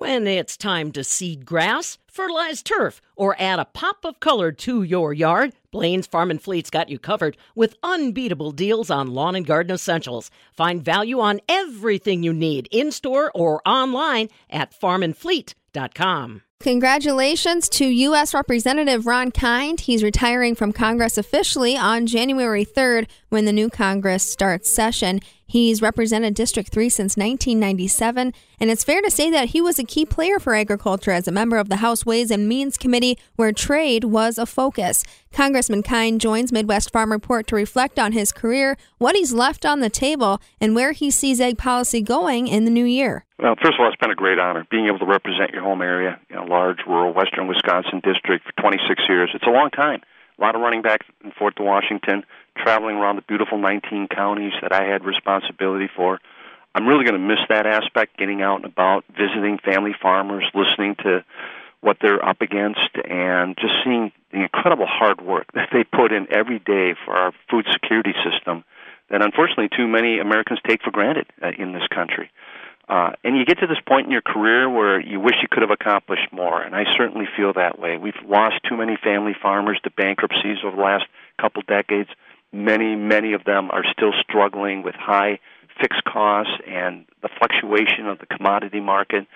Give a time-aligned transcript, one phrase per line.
[0.00, 4.82] When it's time to seed grass, fertilize turf, or add a pop of color to
[4.82, 9.44] your yard, Blaine's Farm and Fleet's got you covered with unbeatable deals on lawn and
[9.44, 10.30] garden essentials.
[10.54, 16.40] Find value on everything you need in store or online at farmandfleet.com.
[16.60, 18.32] Congratulations to U.S.
[18.32, 19.80] Representative Ron Kind.
[19.80, 25.20] He's retiring from Congress officially on January 3rd when the new Congress starts session.
[25.50, 29.84] He's represented District 3 since 1997, and it's fair to say that he was a
[29.84, 33.50] key player for agriculture as a member of the House Ways and Means Committee, where
[33.50, 35.02] trade was a focus.
[35.32, 39.80] Congressman Kind joins Midwest Farm Report to reflect on his career, what he's left on
[39.80, 43.24] the table, and where he sees ag policy going in the new year.
[43.40, 45.82] Well, first of all, it's been a great honor being able to represent your home
[45.82, 49.30] area, in a large rural western Wisconsin district for 26 years.
[49.34, 50.02] It's a long time.
[50.38, 52.24] A lot of running back and forth to Washington,
[52.56, 56.20] traveling around the beautiful 19 counties that I had responsibility for.
[56.74, 60.96] I'm really going to miss that aspect, getting out and about, visiting family farmers, listening
[61.02, 61.24] to
[61.80, 66.32] what they're up against, and just seeing the incredible hard work that they put in
[66.32, 68.64] every day for our food security system
[69.10, 72.30] that unfortunately too many Americans take for granted uh, in this country.
[72.88, 75.62] Uh, and you get to this point in your career where you wish you could
[75.62, 77.96] have accomplished more, and I certainly feel that way.
[77.96, 81.04] We've lost too many family farmers to bankruptcies over the last
[81.40, 82.08] couple decades.
[82.52, 85.38] Many, many of them are still struggling with high
[85.80, 89.26] fixed costs and the fluctuation of the commodity market.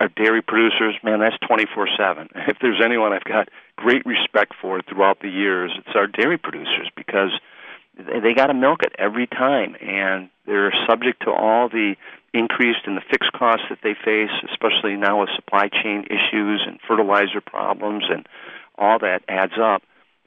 [0.00, 2.28] Our dairy producers, man, that's 24 7.
[2.48, 6.90] If there's anyone I've got great respect for throughout the years, it's our dairy producers
[6.96, 7.30] because
[7.96, 11.94] they got to milk it every time, and they're subject to all the
[12.34, 16.78] increase in the fixed costs that they face, especially now with supply chain issues and
[16.86, 18.26] fertilizer problems, and
[18.76, 19.82] all that adds up.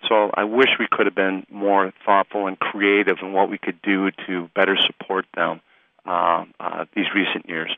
[0.09, 3.79] So I wish we could have been more thoughtful and creative in what we could
[3.81, 5.61] do to better support them
[6.05, 7.71] uh, uh, these recent years.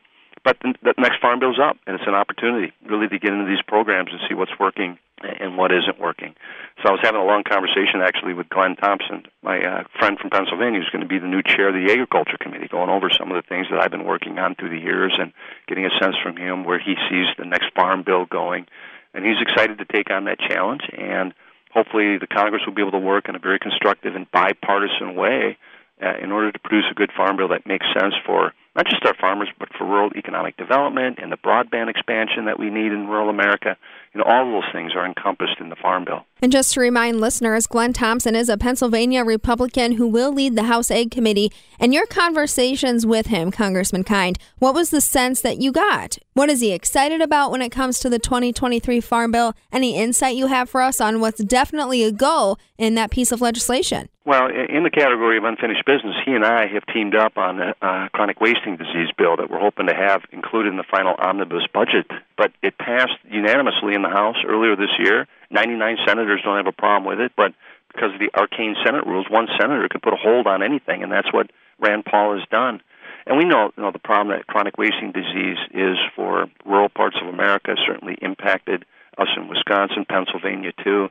[0.43, 3.45] But the, the next farm bill's up, and it's an opportunity really to get into
[3.45, 6.33] these programs and see what's working and what isn't working.
[6.81, 10.31] So I was having a long conversation actually with Glenn Thompson, my uh, friend from
[10.31, 13.29] Pennsylvania, who's going to be the new chair of the Agriculture Committee, going over some
[13.29, 15.31] of the things that I've been working on through the years and
[15.67, 18.65] getting a sense from him where he sees the next farm bill going.
[19.13, 21.35] And he's excited to take on that challenge, and
[21.73, 25.57] hopefully the Congress will be able to work in a very constructive and bipartisan way
[26.01, 29.05] uh, in order to produce a good farm bill that makes sense for not just
[29.05, 33.07] our farmers, but for rural economic development and the broadband expansion that we need in
[33.07, 33.77] rural America.
[34.13, 36.25] You know, all those things are encompassed in the Farm Bill.
[36.41, 40.63] And just to remind listeners, Glenn Thompson is a Pennsylvania Republican who will lead the
[40.63, 41.51] House Ag Committee.
[41.79, 46.17] And your conversations with him, Congressman Kind, what was the sense that you got?
[46.33, 49.53] What is he excited about when it comes to the 2023 Farm Bill?
[49.71, 53.39] Any insight you have for us on what's definitely a go in that piece of
[53.39, 54.09] legislation?
[54.23, 57.73] Well, in the category of unfinished business, he and I have teamed up on a
[57.81, 61.65] uh, chronic wasting disease bill that we're hoping to have included in the final omnibus
[61.73, 62.05] budget.
[62.37, 65.27] But it passed unanimously in the House earlier this year.
[65.49, 67.53] 99 senators don't have a problem with it, but
[67.93, 71.11] because of the arcane Senate rules, one senator can put a hold on anything, and
[71.11, 72.81] that's what Rand Paul has done.
[73.25, 77.17] And we know, you know the problem that chronic wasting disease is for rural parts
[77.21, 78.85] of America, certainly impacted
[79.17, 81.09] us in Wisconsin, Pennsylvania too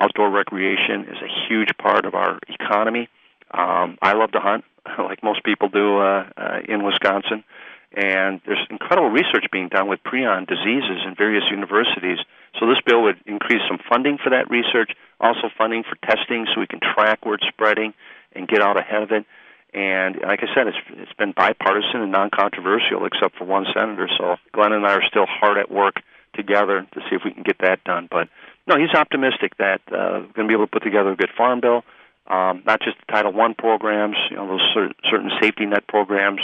[0.00, 3.08] outdoor recreation is a huge part of our economy.
[3.52, 4.64] Um, I love to hunt,
[4.98, 7.44] like most people do uh, uh, in Wisconsin,
[7.92, 12.18] and there's incredible research being done with prion diseases in various universities.
[12.58, 16.60] So this bill would increase some funding for that research, also funding for testing, so
[16.60, 17.94] we can track where it's spreading
[18.34, 19.24] and get out ahead of it.
[19.74, 24.08] And like I said, it's it's been bipartisan and non-controversial, except for one senator.
[24.16, 25.96] So Glenn and I are still hard at work
[26.34, 28.08] together to see if we can get that done.
[28.10, 28.28] But
[28.66, 31.30] no, he's optimistic that uh, we're going to be able to put together a good
[31.36, 31.82] farm bill.
[32.26, 36.40] Um, not just the Title One programs, you know, those cer- certain safety net programs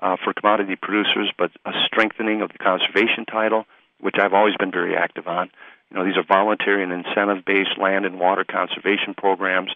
[0.00, 3.66] uh, for commodity producers, but a strengthening of the conservation title,
[4.00, 5.50] which I've always been very active on.
[5.90, 9.70] You know, these are voluntary and incentive-based land and water conservation programs,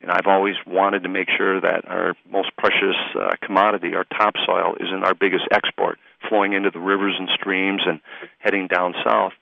[0.00, 4.76] and I've always wanted to make sure that our most precious uh, commodity, our topsoil,
[4.80, 8.00] isn't our biggest export, flowing into the rivers and streams and
[8.38, 9.32] heading down south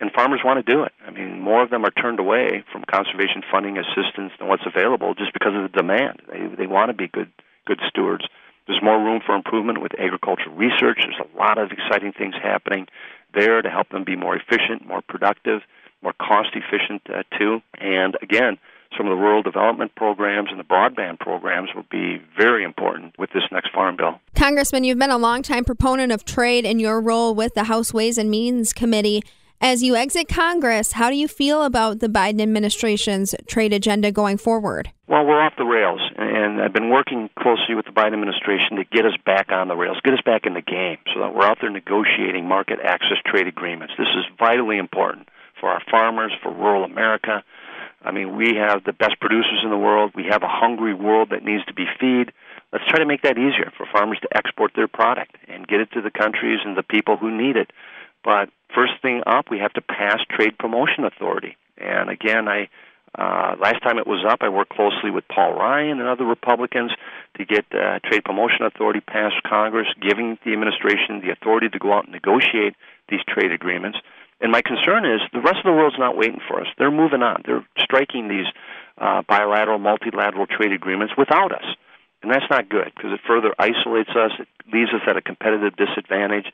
[0.00, 0.92] and farmers want to do it.
[1.06, 5.14] I mean, more of them are turned away from conservation funding assistance than what's available
[5.14, 6.22] just because of the demand.
[6.30, 7.30] They they want to be good
[7.66, 8.24] good stewards.
[8.70, 11.00] There's more room for improvement with agricultural research.
[11.02, 12.86] There's a lot of exciting things happening
[13.34, 15.62] there to help them be more efficient, more productive,
[16.02, 17.62] more cost efficient uh, too.
[17.80, 18.58] And again,
[18.96, 23.30] some of the rural development programs and the broadband programs will be very important with
[23.32, 24.20] this next farm bill.
[24.36, 28.18] Congressman, you've been a longtime proponent of trade in your role with the House Ways
[28.18, 29.24] and Means Committee.
[29.62, 34.38] As you exit Congress, how do you feel about the Biden administration's trade agenda going
[34.38, 34.90] forward?
[35.06, 38.84] Well, we're off the rails, and I've been working closely with the Biden administration to
[38.84, 41.44] get us back on the rails, get us back in the game, so that we're
[41.44, 43.92] out there negotiating market access trade agreements.
[43.98, 45.28] This is vitally important
[45.60, 47.44] for our farmers, for rural America.
[48.00, 50.12] I mean, we have the best producers in the world.
[50.14, 52.32] We have a hungry world that needs to be fed.
[52.72, 55.92] Let's try to make that easier for farmers to export their product and get it
[55.92, 57.70] to the countries and the people who need it.
[58.24, 61.56] But first thing up, we have to pass trade promotion authority.
[61.78, 62.68] And again, I
[63.18, 66.92] uh, last time it was up, I worked closely with Paul Ryan and other Republicans
[67.36, 71.92] to get uh, trade promotion authority passed Congress, giving the administration the authority to go
[71.92, 72.76] out and negotiate
[73.08, 73.98] these trade agreements.
[74.40, 76.68] And my concern is the rest of the world's not waiting for us.
[76.78, 77.42] They're moving on.
[77.44, 78.46] They're striking these
[78.96, 81.66] uh, bilateral, multilateral trade agreements without us.
[82.22, 84.32] And that's not good because it further isolates us.
[84.38, 86.46] It leaves us at a competitive disadvantage.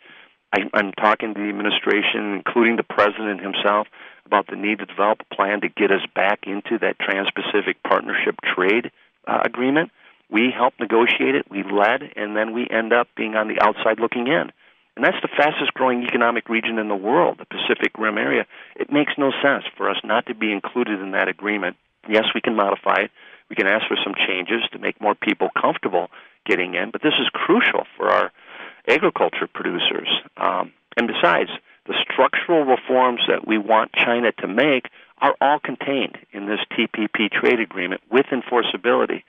[0.53, 3.89] I, I'm talking to the administration, including the president himself,
[4.25, 7.83] about the need to develop a plan to get us back into that Trans Pacific
[7.83, 8.91] Partnership Trade
[9.27, 9.91] uh, Agreement.
[10.31, 14.01] We helped negotiate it, we led, and then we end up being on the outside
[14.01, 14.51] looking in.
[14.97, 18.47] And that's the fastest growing economic region in the world, the Pacific Rim area.
[18.75, 21.77] It makes no sense for us not to be included in that agreement.
[22.09, 23.11] Yes, we can modify it.
[23.51, 26.09] We can ask for some changes to make more people comfortable
[26.47, 28.33] getting in, but this is crucial for our
[28.89, 30.09] agriculture producers.
[30.37, 31.51] Um, and besides,
[31.87, 34.87] the structural reforms that we want China to make
[35.19, 39.23] are all contained in this TPP trade agreement with enforceability.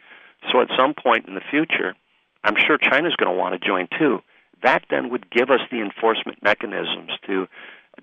[0.51, 1.95] So at some point in the future,
[2.43, 4.19] I'm sure China's going to want to join too.
[4.63, 7.47] That then would give us the enforcement mechanisms to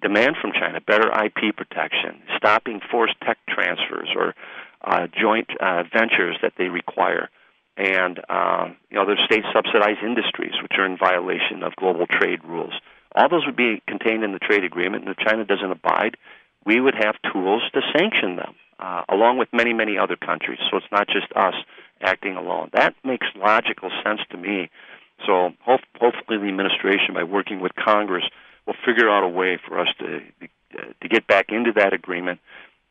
[0.00, 4.34] demand from China better IP protection, stopping forced tech transfers or
[4.82, 7.28] uh, joint uh, ventures that they require,
[7.76, 12.40] and uh, you know, there's state subsidized industries which are in violation of global trade
[12.44, 12.72] rules.
[13.14, 16.16] All those would be contained in the trade agreement, and if China doesn't abide,
[16.64, 20.58] we would have tools to sanction them, uh, along with many, many other countries.
[20.70, 21.54] So it's not just us
[22.00, 22.70] acting alone.
[22.72, 24.70] That makes logical sense to me.
[25.26, 28.24] So hope, hopefully, the administration, by working with Congress,
[28.66, 30.20] will figure out a way for us to
[31.00, 32.40] to get back into that agreement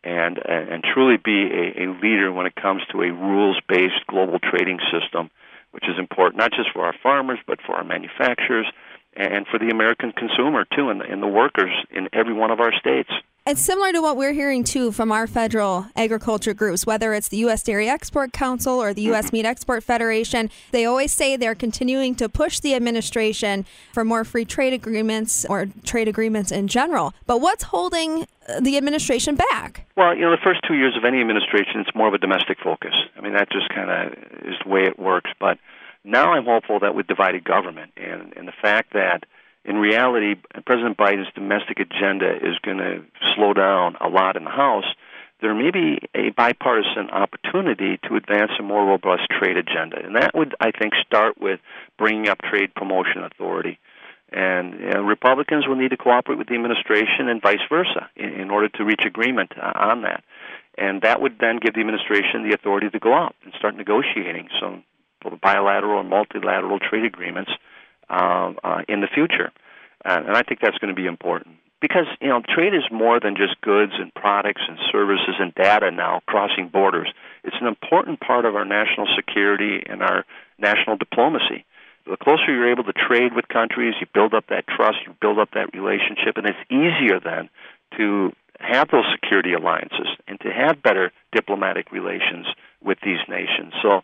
[0.04, 4.80] and and truly be a, a leader when it comes to a rules-based global trading
[4.92, 5.30] system,
[5.72, 8.68] which is important not just for our farmers but for our manufacturers
[9.16, 12.60] and for the American consumer too, and the, and the workers in every one of
[12.60, 13.10] our states.
[13.45, 17.36] It's similar to what we're hearing too from our federal agriculture groups, whether it's the
[17.40, 17.62] U.S.
[17.62, 19.25] Dairy Export Council or the U.S.
[19.25, 19.36] Mm-hmm.
[19.36, 20.50] Meat Export Federation.
[20.72, 25.66] They always say they're continuing to push the administration for more free trade agreements or
[25.84, 27.13] trade agreements in general.
[27.25, 29.88] But what's holding uh, the administration back?
[29.98, 32.60] Well, you know, the first two years of any administration, it's more of a domestic
[32.63, 32.94] focus.
[33.18, 34.13] I mean, that just kind of
[34.48, 35.31] is the way it works.
[35.38, 35.57] But
[36.06, 39.25] now I'm hopeful that with divided government and, and the fact that
[39.65, 43.04] in reality, President Biden's domestic agenda is going to
[43.36, 44.86] slow down a lot in the House.
[45.42, 50.31] There may be a bipartisan opportunity to advance a more robust trade agenda, and that
[50.33, 51.60] would, I think, start with
[51.98, 53.80] bringing up trade promotion authority.
[54.31, 58.30] And you know, Republicans will need to cooperate with the administration and vice versa in,
[58.30, 60.24] in order to reach agreement on that.
[60.77, 64.50] And that would then give the administration the authority to go out and start negotiating
[64.60, 64.83] some
[65.42, 67.51] bilateral and multilateral trade agreements
[68.10, 69.52] uh, uh, in the future.
[70.06, 73.20] Uh, and I think that's going to be important because you know trade is more
[73.20, 77.12] than just goods and products and services and data now crossing borders.
[77.44, 80.26] It's an important part of our national security and our
[80.58, 81.66] national diplomacy.
[82.06, 85.40] The closer you're able to trade with countries, you build up that trust, you build
[85.40, 87.50] up that relationship, and it's easier then
[87.98, 92.48] to have those security alliances and to have better diplomatic relations
[92.82, 93.74] with these nations.
[93.82, 94.01] So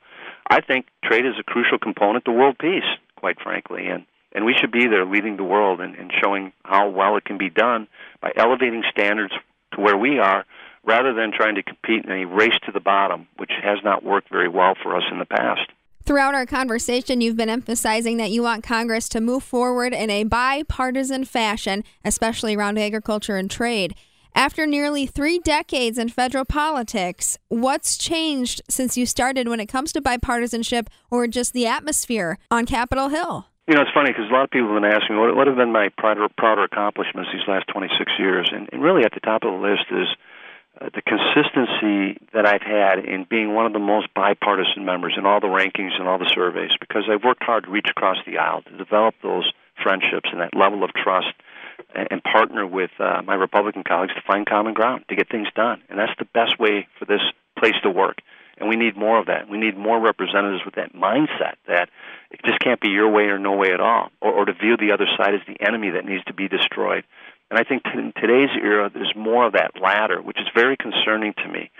[0.50, 2.88] I think trade is a crucial component to world peace
[3.20, 3.88] quite frankly.
[3.88, 7.26] And and we should be there leading the world and, and showing how well it
[7.26, 7.88] can be done
[8.22, 9.34] by elevating standards
[9.74, 10.46] to where we are
[10.84, 14.30] rather than trying to compete in a race to the bottom, which has not worked
[14.30, 15.72] very well for us in the past.
[16.04, 20.24] Throughout our conversation, you've been emphasizing that you want Congress to move forward in a
[20.24, 23.96] bipartisan fashion, especially around agriculture and trade.
[24.36, 29.92] After nearly three decades in federal politics, what's changed since you started when it comes
[29.94, 33.48] to bipartisanship or just the atmosphere on Capitol Hill?
[33.68, 35.48] You know, it's funny because a lot of people have been asking me what, what
[35.48, 39.20] have been my prouder, prouder accomplishments these last 26 years, and, and really at the
[39.20, 40.08] top of the list is
[40.82, 45.26] uh, the consistency that I've had in being one of the most bipartisan members in
[45.26, 48.38] all the rankings and all the surveys because I've worked hard to reach across the
[48.38, 49.52] aisle to develop those
[49.84, 51.34] friendships and that level of trust
[51.94, 55.82] and partner with uh, my Republican colleagues to find common ground to get things done.
[55.90, 57.22] And that's the best way for this
[57.58, 58.18] place to work.
[58.58, 59.50] And we need more of that.
[59.50, 61.90] We need more representatives with that mindset that
[62.30, 64.76] it just can't be your way or no way at all, or, or to view
[64.78, 67.06] the other side as the enemy that needs to be destroyed.
[67.50, 71.34] And I think in today's era, there's more of that latter, which is very concerning
[71.34, 71.72] to me.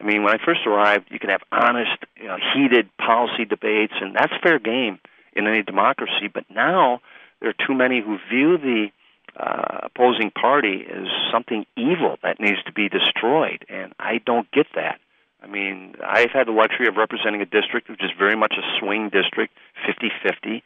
[0.00, 3.94] I mean, when I first arrived, you could have honest, you know, heated policy debates,
[4.00, 4.98] and that's fair game
[5.32, 6.28] in any democracy.
[6.32, 7.00] But now
[7.40, 8.88] there are too many who view the
[9.38, 14.66] uh, opposing party is something evil that needs to be destroyed, and I don't get
[14.74, 14.98] that.
[15.42, 18.78] I mean, I've had the luxury of representing a district which is very much a
[18.78, 19.54] swing district,
[19.86, 20.62] 50 50.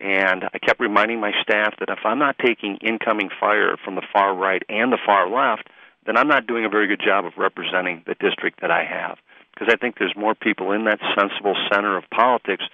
[0.00, 4.02] And I kept reminding my staff that if I'm not taking incoming fire from the
[4.12, 5.68] far right and the far left,
[6.04, 9.18] then I'm not doing a very good job of representing the district that I have.
[9.54, 12.64] Because I think there's more people in that sensible center of politics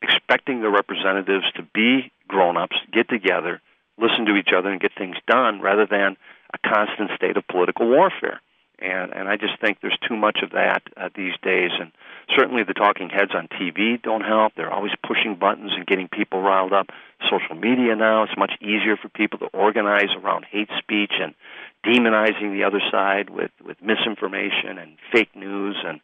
[0.00, 3.60] expecting the representatives to be grown ups, get together,
[3.98, 6.16] listen to each other, and get things done rather than
[6.52, 8.40] a constant state of political warfare
[8.78, 11.70] and and I just think there's too much of that uh, these days.
[11.78, 11.92] And
[12.36, 14.54] certainly the talking heads on TV don't help.
[14.56, 16.88] They're always pushing buttons and getting people riled up.
[17.30, 21.34] Social media now it's much easier for people to organize around hate speech and
[21.86, 26.00] demonizing the other side with with misinformation and fake news and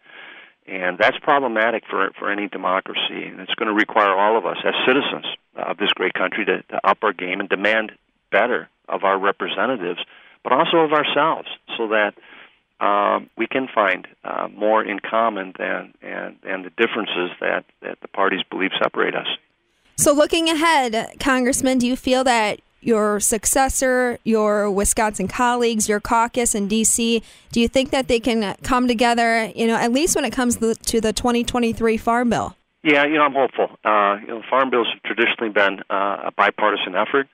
[0.66, 4.59] and that's problematic for for any democracy and it's going to require all of us
[4.64, 5.26] as citizens
[5.61, 7.93] of this great country to, to up our game and demand
[8.31, 10.00] better of our representatives
[10.43, 12.14] but also of ourselves so that
[12.81, 17.99] um, we can find uh, more in common than and, and the differences that, that
[18.00, 19.26] the parties believe separate us.
[19.97, 26.55] So, looking ahead, Congressman, do you feel that your successor, your Wisconsin colleagues, your caucus
[26.55, 30.25] in D.C., do you think that they can come together, you know, at least when
[30.25, 32.57] it comes to the 2023 Farm Bill?
[32.82, 33.68] Yeah, you know, I'm hopeful.
[33.84, 37.28] Uh, you know, farm bills have traditionally been uh, a bipartisan effort.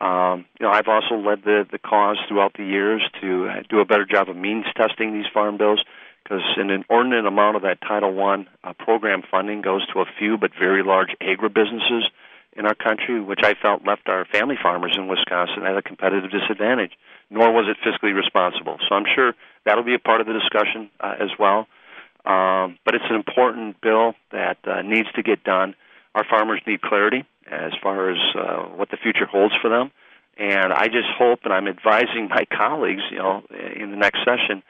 [0.00, 3.84] Um, you know, I've also led the the cause throughout the years to do a
[3.84, 5.84] better job of means testing these farm bills
[6.22, 10.38] because an inordinate amount of that Title One uh, program funding goes to a few
[10.38, 12.04] but very large agribusinesses
[12.54, 16.30] in our country, which I felt left our family farmers in Wisconsin at a competitive
[16.30, 16.92] disadvantage.
[17.30, 18.78] Nor was it fiscally responsible.
[18.88, 21.66] So I'm sure that'll be a part of the discussion uh, as well.
[22.24, 25.74] Um, but it's an important bill that uh, needs to get done.
[26.14, 29.90] Our farmers need clarity as far as uh, what the future holds for them.
[30.38, 34.62] And I just hope, and I'm advising my colleagues, you know, in the next session,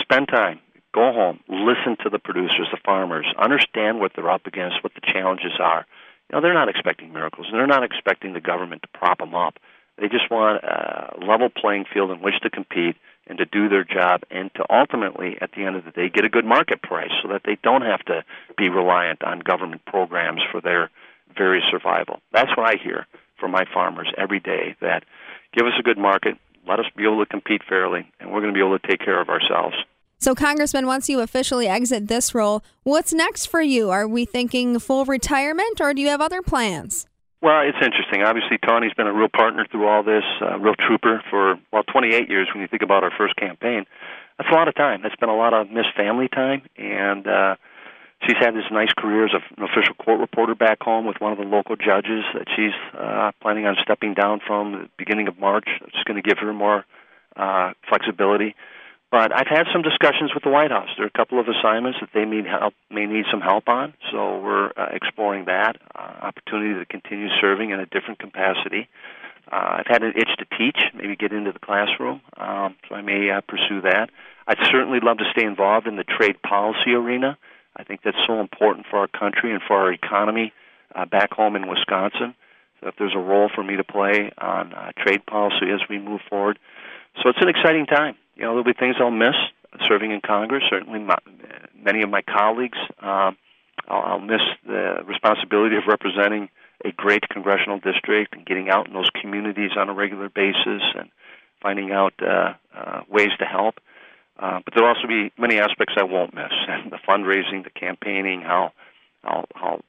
[0.00, 0.60] spend time,
[0.92, 5.12] go home, listen to the producers, the farmers, understand what they're up against, what the
[5.12, 5.86] challenges are.
[6.30, 9.34] You know, they're not expecting miracles, and they're not expecting the government to prop them
[9.34, 9.58] up.
[9.98, 13.84] They just want a level playing field in which to compete and to do their
[13.84, 17.10] job, and to ultimately, at the end of the day, get a good market price
[17.22, 18.24] so that they don't have to
[18.56, 20.90] be reliant on government programs for their
[21.36, 22.20] very survival.
[22.32, 23.06] That's what I hear
[23.38, 25.04] from my farmers every day that
[25.52, 28.52] give us a good market, let us be able to compete fairly, and we're going
[28.52, 29.76] to be able to take care of ourselves.
[30.18, 33.90] So, Congressman, once you officially exit this role, what's next for you?
[33.90, 37.06] Are we thinking full retirement or do you have other plans?
[37.44, 38.22] Well, it's interesting.
[38.22, 42.30] Obviously, Tawni's been a real partner through all this, a real trooper for, well, 28
[42.30, 43.84] years when you think about our first campaign.
[44.38, 45.00] That's a lot of time.
[45.02, 47.56] That's been a lot of missed family time, and uh,
[48.26, 51.38] she's had this nice career as an official court reporter back home with one of
[51.38, 55.68] the local judges that she's uh, planning on stepping down from the beginning of March.
[55.82, 56.86] It's going to give her more
[57.36, 58.54] uh, flexibility.
[59.14, 60.88] But I've had some discussions with the White House.
[60.96, 63.94] There are a couple of assignments that they need help, may need some help on,
[64.10, 68.88] so we're uh, exploring that uh, opportunity to continue serving in a different capacity.
[69.52, 73.02] Uh, I've had an itch to teach, maybe get into the classroom, um, so I
[73.02, 74.10] may uh, pursue that.
[74.48, 77.38] I'd certainly love to stay involved in the trade policy arena.
[77.76, 80.52] I think that's so important for our country and for our economy
[80.92, 82.34] uh, back home in Wisconsin.
[82.80, 86.00] So if there's a role for me to play on uh, trade policy as we
[86.00, 86.58] move forward,
[87.22, 88.16] so it's an exciting time.
[88.36, 89.34] You know, there'll be things I'll miss
[89.86, 90.64] serving in Congress.
[90.68, 91.18] Certainly, my,
[91.76, 92.78] many of my colleagues.
[93.00, 93.36] Um,
[93.88, 96.48] I'll, I'll miss the responsibility of representing
[96.84, 101.08] a great congressional district and getting out in those communities on a regular basis and
[101.62, 103.76] finding out uh, uh, ways to help.
[104.38, 106.52] Uh, but there'll also be many aspects I won't miss:
[106.90, 108.72] the fundraising, the campaigning, how
[109.22, 109.80] how how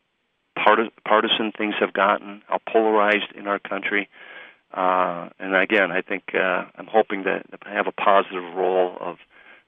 [0.56, 4.04] partisan things have gotten, how polarized in our country.
[4.04, 4.35] Uh,
[4.74, 9.18] and again, I think uh, I'm hoping to have a positive role of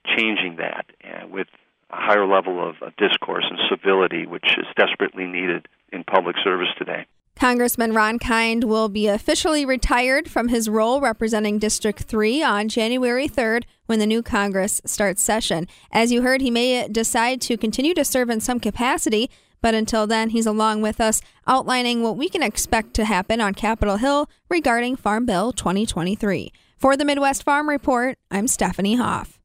[0.06, 1.48] changing that uh, with
[1.90, 6.70] a higher level of, of discourse and civility, which is desperately needed in public service
[6.78, 7.06] today.
[7.36, 13.30] Congressman Ron Kind will be officially retired from his role representing District 3 on January
[13.30, 15.68] 3rd when the new Congress starts session.
[15.92, 19.30] As you heard, he may decide to continue to serve in some capacity,
[19.62, 23.54] but until then, he's along with us outlining what we can expect to happen on
[23.54, 26.52] Capitol Hill regarding Farm Bill 2023.
[26.78, 29.37] For the Midwest Farm Report, I'm Stephanie Hoff.